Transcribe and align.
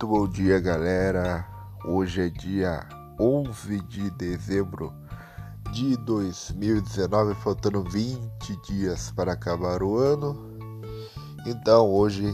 Muito 0.00 0.16
bom 0.16 0.28
dia, 0.28 0.60
galera. 0.60 1.44
Hoje 1.84 2.22
é 2.22 2.28
dia 2.28 2.86
11 3.18 3.80
de 3.80 4.08
dezembro 4.12 4.94
de 5.72 5.96
2019, 5.96 7.34
faltando 7.34 7.82
20 7.82 8.20
dias 8.62 9.10
para 9.10 9.32
acabar 9.32 9.82
o 9.82 9.96
ano. 9.96 10.36
Então, 11.44 11.90
hoje 11.90 12.32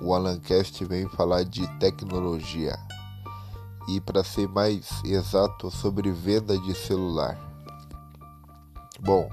o 0.00 0.14
Alancast 0.14 0.82
vem 0.86 1.06
falar 1.06 1.44
de 1.44 1.66
tecnologia 1.78 2.78
e, 3.86 4.00
para 4.00 4.24
ser 4.24 4.48
mais 4.48 4.88
exato, 5.04 5.70
sobre 5.70 6.10
venda 6.10 6.56
de 6.56 6.74
celular. 6.74 7.38
Bom, 9.00 9.28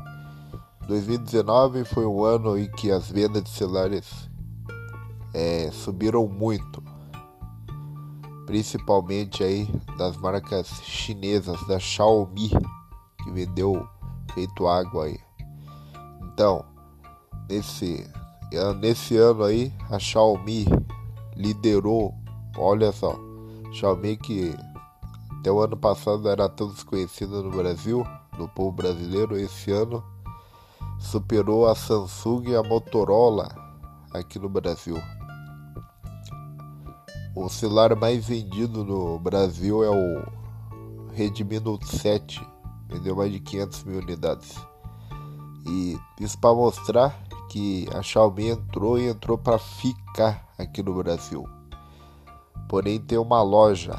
2019 0.85 1.85
foi 1.85 2.05
um 2.05 2.25
ano 2.25 2.57
em 2.57 2.69
que 2.69 2.91
as 2.91 3.09
vendas 3.09 3.41
de 3.41 3.49
celulares 3.51 4.29
é, 5.33 5.71
subiram 5.71 6.27
muito 6.27 6.88
principalmente 8.49 9.43
aí 9.43 9.69
das 9.95 10.17
marcas 10.17 10.67
chinesas 10.81 11.63
da 11.67 11.77
Xiaomi 11.77 12.49
que 13.23 13.31
vendeu 13.31 13.87
feito 14.33 14.67
água 14.67 15.05
aí. 15.05 15.19
Então, 16.23 16.65
nesse 17.47 18.09
nesse 18.79 19.15
ano 19.17 19.43
aí 19.43 19.71
a 19.91 19.99
Xiaomi 19.99 20.65
liderou, 21.35 22.15
olha 22.57 22.91
só, 22.91 23.15
Xiaomi 23.71 24.17
que 24.17 24.57
até 25.39 25.51
o 25.51 25.61
ano 25.61 25.77
passado 25.77 26.27
era 26.27 26.49
tão 26.49 26.69
desconhecida 26.69 27.43
no 27.43 27.51
Brasil, 27.51 28.03
no 28.35 28.49
povo 28.49 28.71
brasileiro, 28.71 29.37
esse 29.37 29.69
ano 29.69 30.03
superou 30.97 31.67
a 31.67 31.75
Samsung 31.75 32.49
e 32.49 32.55
a 32.55 32.63
Motorola 32.63 33.47
aqui 34.11 34.39
no 34.39 34.49
Brasil. 34.49 34.99
O 37.35 37.47
celular 37.47 37.95
mais 37.95 38.25
vendido 38.25 38.83
no 38.83 39.19
Brasil 39.19 39.83
é 39.83 39.89
o 39.89 40.23
Redmi 41.13 41.59
Note 41.59 41.87
7, 41.87 42.41
vendeu 42.87 43.15
mais 43.15 43.31
de 43.31 43.39
500 43.39 43.83
mil 43.83 43.99
unidades. 43.99 44.55
E 45.67 45.97
isso 46.19 46.37
para 46.39 46.55
mostrar 46.55 47.23
que 47.49 47.87
a 47.93 48.01
Xiaomi 48.01 48.49
entrou 48.49 48.97
e 48.97 49.07
entrou 49.07 49.37
para 49.37 49.59
ficar 49.59 50.47
aqui 50.57 50.81
no 50.81 50.95
Brasil. 50.95 51.47
Porém 52.67 52.99
tem 52.99 53.17
uma 53.17 53.41
loja, 53.41 53.93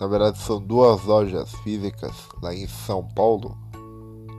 na 0.00 0.06
verdade 0.06 0.38
são 0.38 0.60
duas 0.60 1.04
lojas 1.04 1.52
físicas 1.62 2.28
lá 2.40 2.54
em 2.54 2.66
São 2.66 3.06
Paulo, 3.08 3.58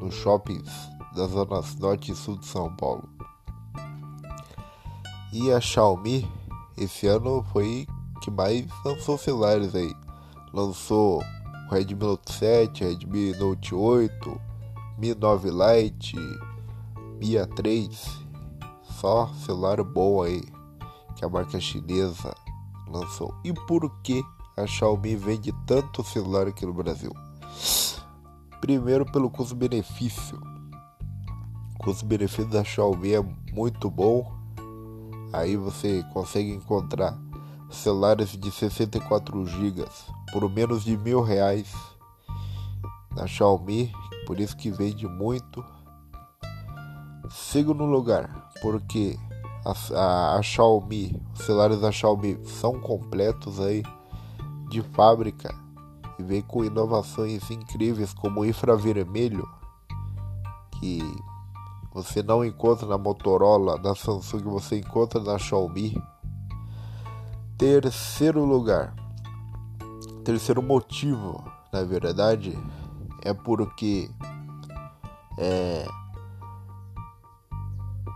nos 0.01 0.15
shoppings 0.15 0.71
das 1.15 1.31
zonas 1.31 1.75
norte 1.75 2.11
e 2.13 2.15
sul 2.15 2.37
de 2.37 2.45
São 2.45 2.73
Paulo. 2.75 3.07
E 5.33 5.51
a 5.51 5.59
Xiaomi 5.59 6.29
esse 6.77 7.07
ano 7.07 7.43
foi 7.51 7.85
que 8.21 8.31
mais 8.31 8.65
lançou 8.85 9.17
celulares 9.17 9.75
aí. 9.75 9.93
Lançou 10.53 11.21
o 11.67 11.73
Redmi 11.73 12.05
Note 12.05 12.31
7, 12.31 12.83
Redmi 12.83 13.33
Note 13.33 13.73
8, 13.75 14.41
Mi 14.97 15.13
9 15.13 15.49
Lite, 15.49 16.15
Mi 17.17 17.33
A3. 17.33 17.91
Só 18.83 19.27
celular 19.45 19.83
bom 19.83 20.21
aí 20.21 20.43
que 21.15 21.25
a 21.25 21.29
marca 21.29 21.59
chinesa 21.59 22.33
lançou. 22.87 23.33
E 23.43 23.51
por 23.51 23.89
que 24.01 24.23
a 24.57 24.67
Xiaomi 24.67 25.15
vende 25.15 25.51
tanto 25.65 26.03
celular 26.03 26.47
aqui 26.47 26.65
no 26.65 26.73
Brasil? 26.73 27.11
Primeiro 28.59 29.05
pelo 29.11 29.29
custo-benefício. 29.29 30.39
O 31.75 31.83
custo-benefício 31.83 32.51
da 32.51 32.63
Xiaomi 32.63 33.13
é 33.13 33.21
muito 33.53 33.89
bom. 33.89 34.31
Aí 35.33 35.55
você 35.55 36.03
consegue 36.13 36.51
encontrar 36.51 37.17
celulares 37.71 38.29
de 38.37 38.51
64 38.51 39.45
GB 39.45 39.85
por 40.31 40.49
menos 40.49 40.83
de 40.83 40.97
mil 40.97 41.21
reais 41.21 41.73
na 43.15 43.27
Xiaomi, 43.27 43.91
por 44.25 44.39
isso 44.39 44.55
que 44.55 44.71
vende 44.71 45.07
muito. 45.07 45.63
Segundo 47.29 47.85
lugar, 47.85 48.49
porque 48.61 49.17
a, 49.65 49.73
a, 49.97 50.37
a 50.37 50.41
Xiaomi, 50.41 51.21
os 51.33 51.45
celulares 51.45 51.79
da 51.81 51.91
Xiaomi 51.91 52.39
são 52.45 52.79
completos 52.79 53.59
aí 53.59 53.83
de 54.69 54.81
fábrica 54.81 55.53
e 56.17 56.23
vem 56.23 56.41
com 56.41 56.63
inovações 56.63 57.49
incríveis 57.51 58.13
como 58.13 58.45
infravermelho 58.45 59.47
que 60.79 60.99
você 61.93 62.23
não 62.23 62.43
encontra 62.43 62.87
na 62.87 62.97
Motorola, 62.97 63.77
na 63.77 63.93
Samsung, 63.93 64.43
você 64.43 64.79
encontra 64.79 65.19
na 65.19 65.37
Xiaomi 65.37 66.01
terceiro 67.61 68.43
lugar. 68.43 68.91
Terceiro 70.25 70.63
motivo, 70.63 71.43
na 71.71 71.83
verdade, 71.83 72.57
é 73.21 73.35
porque 73.35 74.09
é 75.37 75.85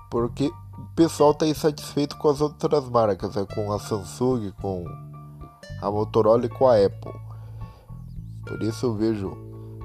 porque 0.09 0.47
o 0.47 0.95
pessoal 0.95 1.29
está 1.29 1.45
insatisfeito 1.45 2.17
com 2.17 2.29
as 2.29 2.41
outras 2.41 2.89
marcas, 2.89 3.37
é 3.37 3.45
com 3.45 3.71
a 3.71 3.77
Samsung, 3.77 4.51
com 4.59 4.83
a 5.79 5.91
Motorola 5.91 6.47
e 6.47 6.49
com 6.49 6.67
a 6.67 6.83
Apple. 6.83 7.13
Por 8.47 8.63
isso 8.63 8.87
eu 8.87 8.95
vejo 8.95 9.37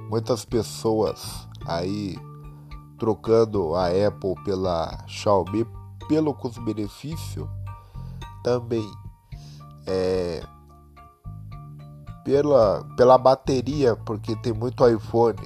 muitas 0.09 0.43
pessoas 0.43 1.47
aí 1.67 2.17
trocando 2.99 3.75
a 3.75 3.89
Apple 3.89 4.35
pela 4.43 5.05
Xiaomi 5.07 5.67
pelo 6.09 6.33
custo-benefício 6.33 7.47
também 8.43 8.91
é, 9.87 10.43
pela, 12.25 12.85
pela 12.97 13.19
bateria, 13.19 13.97
porque 13.97 14.37
tem 14.37 14.53
muito 14.53 14.87
iPhone 14.89 15.41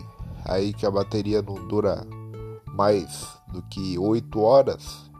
aí 0.45 0.73
que 0.73 0.85
a 0.85 0.91
bateria 0.91 1.41
não 1.41 1.55
dura 1.67 2.07
mais 2.69 3.39
do 3.49 3.63
que 3.63 3.99
8 3.99 4.41
horas. 4.41 5.11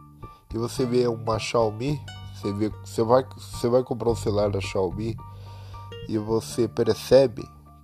E 0.53 0.57
você 0.57 0.85
vê 0.85 1.07
uma 1.07 1.37
Xiaomi, 1.37 2.01
você, 2.33 2.53
vê, 2.53 2.69
você, 2.83 3.03
vai, 3.03 3.25
você 3.35 3.67
vai 3.67 3.83
comprar 3.83 4.11
um 4.11 4.15
celular 4.15 4.49
da 4.49 4.61
Xiaomi 4.61 5.17
e 6.07 6.17
você 6.17 6.67
percebe 6.67 7.43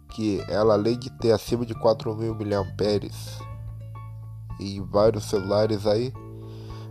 que 0.09 0.44
ela 0.48 0.74
além 0.74 0.98
de 0.98 1.09
ter 1.18 1.31
acima 1.31 1.66
de 1.66 1.74
4.000 1.74 2.36
mAh 2.36 3.81
em 4.59 4.81
vários 4.81 5.24
celulares 5.25 5.88
aí, 5.88 6.13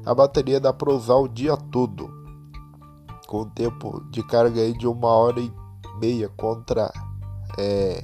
a 0.05 0.15
bateria 0.15 0.59
dá 0.59 0.73
para 0.73 0.93
usar 0.93 1.15
o 1.15 1.29
dia 1.29 1.57
todo 1.57 2.20
com 3.31 3.49
tempo 3.49 4.03
de 4.11 4.25
carga 4.25 4.61
aí 4.61 4.77
de 4.77 4.89
uma 4.89 5.07
hora 5.07 5.39
e 5.39 5.53
meia 6.01 6.29
contra 6.31 6.93
é, 7.57 8.03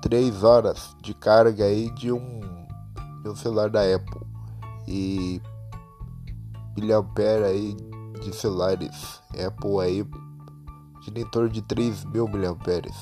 três 0.00 0.44
horas 0.44 0.96
de 1.02 1.12
carga 1.12 1.64
aí 1.64 1.90
de 1.90 2.12
um, 2.12 2.40
de 3.24 3.28
um 3.28 3.34
celular 3.34 3.68
da 3.68 3.80
Apple. 3.80 4.22
E 4.86 5.42
miliampere 6.76 7.44
aí 7.44 7.76
de 8.22 8.32
celulares 8.32 9.20
Apple 9.30 9.80
aí 9.80 10.04
de 11.00 11.20
em 11.20 11.26
torno 11.26 11.48
de 11.48 11.60
3 11.62 12.04
mil 12.04 12.28
miliamperes 12.28 12.94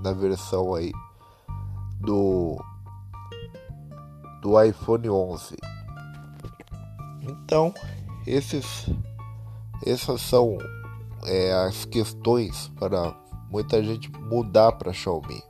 na 0.00 0.12
versão 0.12 0.72
aí 0.74 0.92
do 2.00 2.56
do 4.40 4.62
iPhone 4.62 5.10
11 5.10 5.56
então 7.22 7.74
esses 8.26 8.86
essas 9.84 10.20
são 10.20 10.58
é, 11.24 11.52
as 11.52 11.84
questões 11.84 12.68
para 12.78 13.14
muita 13.50 13.82
gente 13.82 14.10
mudar 14.10 14.72
para 14.72 14.92
Xiaomi. 14.92 15.42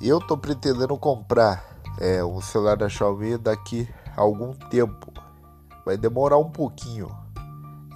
Eu 0.00 0.18
estou 0.18 0.36
pretendendo 0.36 0.96
comprar 0.96 1.80
é, 1.98 2.24
um 2.24 2.40
celular 2.40 2.76
da 2.76 2.88
Xiaomi 2.88 3.36
daqui 3.36 3.88
a 4.16 4.20
algum 4.20 4.52
tempo. 4.52 5.12
Vai 5.84 5.96
demorar 5.96 6.38
um 6.38 6.50
pouquinho 6.50 7.08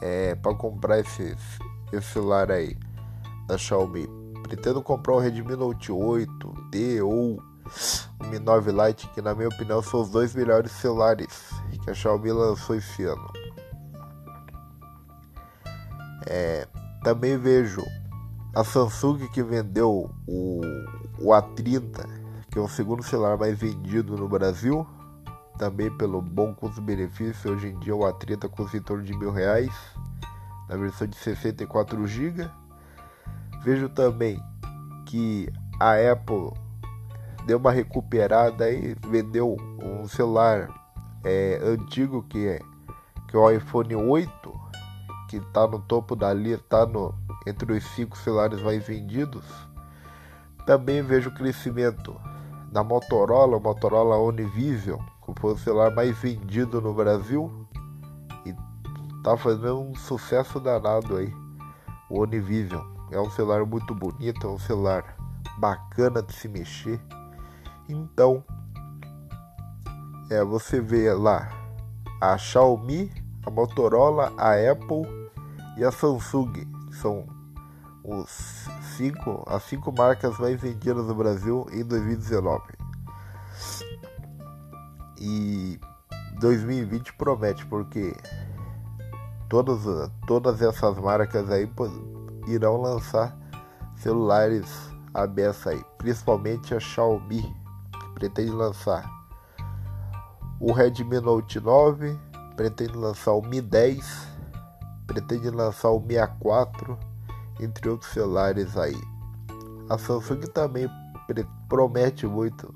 é, 0.00 0.34
para 0.34 0.54
comprar 0.54 0.98
esse, 0.98 1.36
esse 1.92 2.12
celular 2.12 2.50
aí 2.50 2.76
da 3.46 3.56
Xiaomi. 3.56 4.08
Pretendo 4.42 4.82
comprar 4.82 5.14
o 5.14 5.18
Redmi 5.18 5.54
Note 5.54 5.92
8D 5.92 7.04
ou 7.04 7.38
o 8.20 8.26
Mi 8.26 8.38
9 8.38 8.72
Lite, 8.72 9.08
que 9.10 9.22
na 9.22 9.34
minha 9.34 9.48
opinião 9.48 9.82
são 9.82 10.02
os 10.02 10.10
dois 10.10 10.34
melhores 10.34 10.72
celulares 10.72 11.52
que 11.82 11.90
a 11.90 11.94
Xiaomi 11.94 12.32
lançou 12.32 12.76
esse 12.76 13.04
ano. 13.04 13.41
É, 16.26 16.66
também 17.02 17.36
vejo 17.36 17.84
a 18.54 18.62
Samsung 18.62 19.28
que 19.28 19.42
vendeu 19.42 20.10
o, 20.26 20.60
o 21.18 21.28
A30, 21.30 22.06
que 22.50 22.58
é 22.58 22.60
o 22.60 22.68
segundo 22.68 23.02
celular 23.02 23.36
mais 23.38 23.58
vendido 23.58 24.16
no 24.16 24.28
Brasil, 24.28 24.86
também 25.58 25.90
pelo 25.96 26.20
bom 26.20 26.54
custo-benefício. 26.54 27.52
Hoje 27.52 27.68
em 27.68 27.78
dia 27.78 27.94
o 27.96 28.00
A30 28.00 28.48
custa 28.48 28.76
em 28.76 28.82
torno 28.82 29.04
de 29.04 29.16
mil 29.16 29.32
reais, 29.32 29.72
na 30.68 30.76
versão 30.76 31.06
de 31.06 31.16
64 31.16 32.06
GB. 32.06 32.48
Vejo 33.64 33.88
também 33.88 34.42
que 35.06 35.48
a 35.80 35.94
Apple 36.12 36.52
deu 37.46 37.58
uma 37.58 37.72
recuperada 37.72 38.70
e 38.70 38.94
vendeu 39.08 39.56
um 39.82 40.06
celular 40.06 40.68
é, 41.24 41.60
antigo 41.62 42.22
que 42.22 42.46
é, 42.46 42.60
que 43.28 43.36
é 43.36 43.38
o 43.38 43.50
iPhone 43.50 43.94
8 43.94 44.61
que 45.32 45.38
está 45.38 45.66
no 45.66 45.78
topo 45.78 46.14
da 46.14 46.34
lista, 46.34 46.62
está 46.62 46.86
entre 47.46 47.72
os 47.72 47.82
cinco 47.94 48.18
celulares 48.18 48.60
mais 48.60 48.86
vendidos. 48.86 49.46
Também 50.66 51.02
vejo 51.02 51.30
crescimento 51.30 52.14
da 52.70 52.84
Motorola, 52.84 53.56
o 53.56 53.60
Motorola 53.60 54.18
Univision, 54.18 55.00
que 55.24 55.40
foi 55.40 55.54
o 55.54 55.58
celular 55.58 55.94
mais 55.94 56.14
vendido 56.18 56.82
no 56.82 56.92
Brasil 56.92 57.66
e 58.44 58.54
tá 59.24 59.34
fazendo 59.38 59.80
um 59.80 59.94
sucesso 59.94 60.60
danado 60.60 61.16
aí. 61.16 61.34
O 62.10 62.20
Univision 62.20 62.84
é 63.10 63.18
um 63.18 63.30
celular 63.30 63.64
muito 63.64 63.94
bonito, 63.94 64.46
é 64.46 64.50
um 64.50 64.58
celular 64.58 65.16
bacana 65.56 66.22
de 66.22 66.34
se 66.34 66.46
mexer. 66.46 67.00
Então, 67.88 68.44
é, 70.30 70.44
você 70.44 70.78
vê 70.78 71.10
lá 71.14 71.48
a 72.20 72.36
Xiaomi, 72.36 73.10
a 73.46 73.50
Motorola, 73.50 74.30
a 74.36 74.52
Apple 74.70 75.21
e 75.76 75.84
a 75.84 75.90
Samsung, 75.90 76.52
que 76.52 76.96
são 76.96 77.26
os 78.04 78.68
cinco, 78.96 79.44
as 79.46 79.62
cinco 79.64 79.92
marcas 79.92 80.38
mais 80.38 80.60
vendidas 80.60 81.06
no 81.06 81.14
Brasil 81.14 81.66
em 81.70 81.84
2019. 81.84 82.62
E 85.18 85.80
2020 86.40 87.12
promete, 87.14 87.64
porque 87.66 88.14
todas, 89.48 90.10
todas 90.26 90.60
essas 90.60 90.98
marcas 90.98 91.48
aí 91.50 91.70
irão 92.48 92.80
lançar 92.80 93.36
celulares 93.96 94.90
ABS 95.14 95.66
aí, 95.66 95.84
principalmente 95.98 96.74
a 96.74 96.80
Xiaomi, 96.80 97.42
que 97.42 98.08
pretende 98.14 98.50
lançar 98.50 99.08
o 100.58 100.72
Redmi 100.72 101.20
Note 101.20 101.60
9, 101.60 102.18
pretende 102.56 102.96
lançar 102.96 103.32
o 103.32 103.42
Mi 103.42 103.60
10, 103.60 104.28
pretende 105.06 105.50
lançar 105.50 105.90
o 105.90 106.00
Mi 106.00 106.14
A4 106.14 106.96
entre 107.60 107.88
outros 107.88 108.10
celulares 108.12 108.76
aí. 108.76 109.00
A 109.88 109.98
Samsung 109.98 110.40
também 110.52 110.88
promete 111.68 112.26
muito 112.26 112.74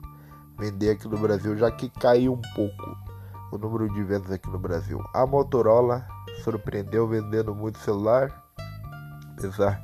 vender 0.59 0.91
aqui 0.91 1.09
no 1.09 1.19
Brasil, 1.19 1.57
já 1.57 1.71
que 1.71 1.89
caiu 1.89 2.35
um 2.35 2.43
pouco 2.55 2.97
o 3.53 3.59
número 3.59 3.93
de 3.93 4.03
vendas 4.03 4.31
aqui 4.31 4.49
no 4.51 4.59
Brasil. 4.59 5.03
A 5.15 5.27
Motorola 5.27 6.07
surpreendeu 6.43 7.07
vendendo 7.07 7.55
muito 7.55 7.79
celular, 7.79 8.45
apesar, 9.33 9.83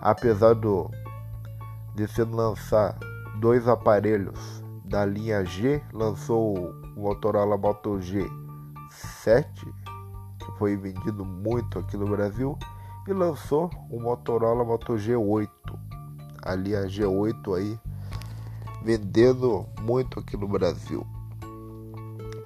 apesar 0.00 0.54
do 0.54 0.90
de 1.94 2.08
se 2.08 2.24
lançar 2.24 2.98
dois 3.38 3.68
aparelhos 3.68 4.62
da 4.84 5.04
linha 5.04 5.44
G, 5.44 5.82
lançou 5.92 6.56
o 6.56 7.00
Motorola 7.00 7.56
Moto 7.56 7.98
G7, 7.98 9.46
que 10.44 10.52
foi 10.58 10.76
vendido 10.76 11.24
muito 11.24 11.78
aqui 11.78 11.96
no 11.96 12.06
Brasil, 12.06 12.58
e 13.06 13.12
lançou 13.12 13.70
o 13.90 14.00
Motorola 14.00 14.64
Moto 14.64 14.94
G8. 14.94 15.48
Ali 16.42 16.74
a 16.74 16.82
G8 16.82 17.56
aí 17.56 17.78
vendendo 18.84 19.66
muito 19.80 20.18
aqui 20.18 20.36
no 20.36 20.48
Brasil. 20.48 21.06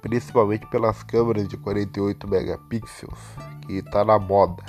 Principalmente 0.01 0.65
pelas 0.67 1.03
câmeras 1.03 1.47
de 1.47 1.57
48 1.57 2.27
megapixels, 2.27 3.19
que 3.65 3.73
está 3.73 4.05
na 4.05 4.19
moda. 4.19 4.63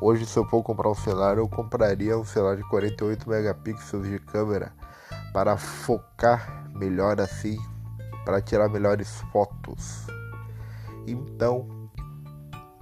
Hoje 0.00 0.26
se 0.26 0.38
eu 0.38 0.44
for 0.44 0.62
comprar 0.62 0.90
um 0.90 0.94
celular, 0.94 1.38
eu 1.38 1.48
compraria 1.48 2.18
um 2.18 2.24
celular 2.24 2.56
de 2.56 2.68
48 2.68 3.28
megapixels 3.28 4.06
de 4.06 4.18
câmera 4.18 4.72
para 5.32 5.56
focar 5.56 6.68
melhor 6.74 7.20
assim, 7.20 7.58
para 8.24 8.42
tirar 8.42 8.68
melhores 8.68 9.20
fotos. 9.32 10.06
Então, 11.06 11.66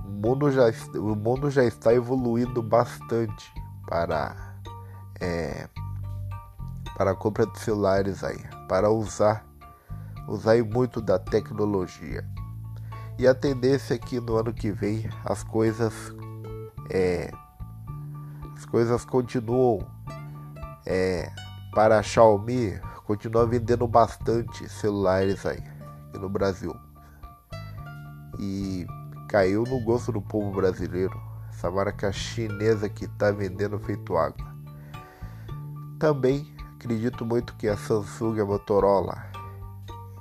mundo 0.04 0.50
já, 0.50 0.64
o 0.94 1.14
mundo 1.14 1.50
já 1.50 1.64
está 1.64 1.92
evoluindo 1.92 2.62
bastante 2.62 3.52
para, 3.86 4.56
é, 5.20 5.68
para 6.96 7.12
a 7.12 7.14
compra 7.14 7.46
de 7.46 7.58
celulares 7.58 8.22
aí, 8.22 8.42
para 8.68 8.90
usar, 8.90 9.46
usar 10.28 10.62
muito 10.64 11.00
da 11.00 11.18
tecnologia. 11.18 12.24
E 13.18 13.26
a 13.28 13.34
tendência 13.34 13.94
é 13.94 13.98
que 13.98 14.20
no 14.20 14.36
ano 14.36 14.52
que 14.52 14.72
vem 14.72 15.08
as 15.24 15.44
coisas 15.44 16.12
é, 16.90 17.30
as 18.56 18.64
coisas 18.66 19.04
continuam 19.04 19.86
é, 20.86 21.30
para 21.72 21.98
a 21.98 22.02
Xiaomi 22.02 22.78
continua 23.06 23.46
vendendo 23.46 23.86
bastante 23.86 24.68
celulares 24.68 25.44
aí 25.46 25.62
no 26.14 26.28
Brasil 26.28 26.74
e 28.38 28.86
caiu 29.28 29.64
no 29.64 29.80
gosto 29.80 30.12
do 30.12 30.22
povo 30.22 30.50
brasileiro. 30.52 31.20
Essa 31.48 31.70
marca 31.70 32.12
chinesa 32.12 32.88
que 32.88 33.04
está 33.04 33.30
vendendo 33.30 33.78
feito 33.78 34.16
água. 34.16 34.54
Também 35.98 36.54
acredito 36.74 37.24
muito 37.24 37.54
que 37.56 37.68
a 37.68 37.76
Samsung 37.76 38.36
e 38.36 38.40
a 38.40 38.44
Motorola 38.44 39.24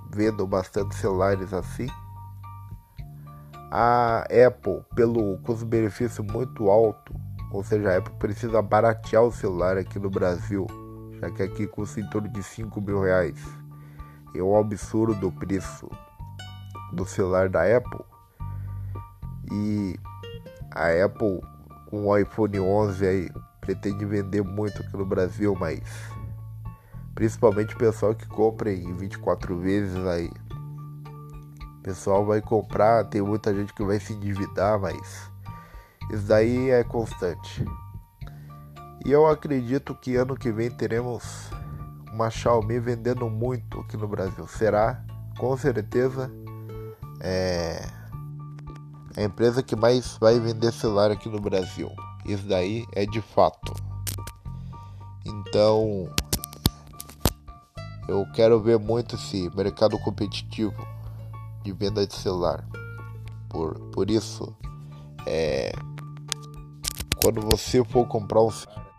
vendam 0.10 0.48
bastante 0.48 0.96
celulares 0.96 1.54
assim. 1.54 1.88
A 3.72 4.20
Apple, 4.48 4.84
pelo 4.96 5.38
custo-benefício 5.40 6.24
muito 6.24 6.70
alto, 6.70 7.14
ou 7.52 7.64
seja, 7.64 7.90
a 7.90 7.98
Apple 7.98 8.14
precisa 8.20 8.62
baratear 8.62 9.24
o 9.24 9.32
celular 9.32 9.78
aqui 9.78 10.00
no 10.00 10.10
Brasil, 10.10 10.68
já 11.20 11.30
que 11.32 11.44
aqui 11.44 11.68
custa 11.68 12.00
em 12.00 12.10
torno 12.10 12.30
de 12.30 12.44
5 12.44 12.80
mil 12.80 13.02
reais. 13.02 13.44
É 14.36 14.42
um 14.42 14.58
absurdo 14.58 15.28
o 15.28 15.32
preço 15.32 15.90
do 16.94 17.06
celular 17.06 17.50
da 17.50 17.62
Apple. 17.62 18.13
E 19.52 20.00
a 20.72 21.06
Apple 21.06 21.42
com 21.90 22.08
o 22.08 22.18
iPhone 22.18 22.60
11 22.60 23.06
aí 23.06 23.32
pretende 23.62 24.04
vender 24.06 24.44
muito 24.44 24.82
aqui 24.82 24.98
no 24.98 25.06
Brasil, 25.06 25.56
mas 25.60 25.82
principalmente 27.16 27.76
o 27.76 27.78
pessoal 27.78 28.14
que 28.16 28.28
compra 28.28 28.74
em 28.74 28.94
24 28.96 29.58
vezes 29.58 30.06
aí. 30.06 30.32
O 31.80 31.84
pessoal 31.84 32.26
vai 32.26 32.42
comprar, 32.42 33.04
tem 33.06 33.22
muita 33.22 33.54
gente 33.54 33.74
que 33.74 33.84
vai 33.84 34.00
se 34.00 34.14
endividar, 34.14 34.80
mas 34.80 35.32
isso 36.12 36.24
daí 36.28 36.70
é 36.70 36.84
constante. 36.84 37.66
E 39.06 39.12
eu 39.12 39.28
acredito 39.28 39.94
que 39.96 40.16
ano 40.16 40.36
que 40.36 40.52
vem 40.52 40.72
teremos 40.72 41.50
uma 42.14 42.30
Xiaomi 42.30 42.80
vendendo 42.80 43.30
muito 43.30 43.82
aqui 43.82 43.98
no 43.98 44.08
Brasil. 44.08 44.48
Será 44.48 45.04
com 45.38 45.58
certeza 45.58 46.32
é 47.20 48.03
a 49.16 49.24
empresa 49.24 49.62
que 49.62 49.76
mais 49.76 50.18
vai 50.20 50.40
vender 50.40 50.72
celular 50.72 51.12
aqui 51.12 51.30
no 51.30 51.40
Brasil. 51.40 51.92
Isso 52.26 52.48
daí 52.48 52.86
é 52.94 53.06
de 53.06 53.22
fato. 53.22 53.74
Então, 55.26 56.10
eu 58.08 58.26
quero 58.34 58.60
ver 58.60 58.80
muito 58.80 59.16
esse 59.16 59.50
mercado 59.56 59.98
competitivo 60.00 60.86
de 61.64 61.72
venda 61.72 62.06
de 62.06 62.14
celular. 62.14 62.66
Por, 63.50 63.80
por 63.92 64.10
isso, 64.10 64.56
é, 65.26 65.72
quando 67.22 67.42
você 67.42 67.84
for 67.84 68.08
comprar 68.08 68.42
um 68.42 68.52
celular 68.52 68.93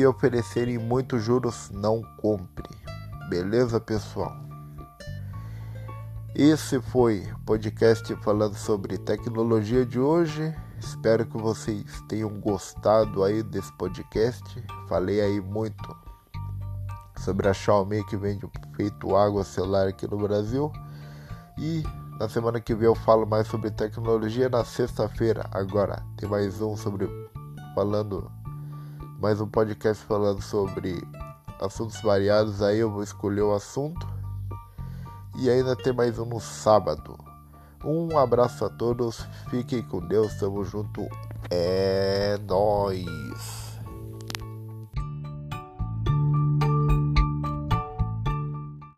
Se 0.00 0.06
oferecerem 0.06 0.78
muitos 0.78 1.22
juros, 1.22 1.70
não 1.70 2.00
compre. 2.22 2.74
Beleza, 3.28 3.78
pessoal? 3.78 4.34
Esse 6.34 6.80
foi 6.80 7.30
o 7.30 7.38
podcast 7.40 8.16
falando 8.22 8.54
sobre 8.54 8.96
tecnologia 8.96 9.84
de 9.84 10.00
hoje. 10.00 10.56
Espero 10.78 11.26
que 11.26 11.36
vocês 11.36 11.84
tenham 12.08 12.30
gostado 12.40 13.22
aí 13.22 13.42
desse 13.42 13.70
podcast. 13.74 14.42
Falei 14.88 15.20
aí 15.20 15.38
muito 15.38 15.94
sobre 17.18 17.46
a 17.46 17.52
Xiaomi 17.52 18.02
que 18.06 18.16
vende 18.16 18.48
feito 18.74 19.14
água 19.14 19.44
celular 19.44 19.86
aqui 19.86 20.10
no 20.10 20.16
Brasil. 20.16 20.72
E 21.58 21.84
na 22.18 22.26
semana 22.26 22.58
que 22.58 22.74
vem 22.74 22.86
eu 22.86 22.94
falo 22.94 23.26
mais 23.26 23.46
sobre 23.48 23.70
tecnologia. 23.70 24.48
Na 24.48 24.64
sexta-feira, 24.64 25.46
agora, 25.52 26.02
tem 26.16 26.26
mais 26.26 26.58
um 26.62 26.74
sobre 26.74 27.06
falando 27.74 28.39
mais 29.20 29.38
um 29.38 29.46
podcast 29.46 30.02
falando 30.06 30.40
sobre 30.40 31.06
assuntos 31.60 32.00
variados. 32.00 32.62
Aí 32.62 32.78
eu 32.78 32.90
vou 32.90 33.02
escolher 33.02 33.42
o 33.42 33.54
assunto. 33.54 34.08
E 35.36 35.50
ainda 35.50 35.76
tem 35.76 35.92
mais 35.92 36.18
um 36.18 36.24
no 36.24 36.40
sábado. 36.40 37.18
Um 37.84 38.16
abraço 38.18 38.64
a 38.64 38.70
todos, 38.70 39.26
fiquem 39.48 39.82
com 39.82 40.06
Deus, 40.06 40.34
tamo 40.34 40.62
junto, 40.64 41.06
é 41.50 42.38
nóis! 42.46 43.69